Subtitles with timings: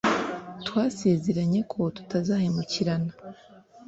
[0.65, 3.11] twasezeranye ko tutazahemukirana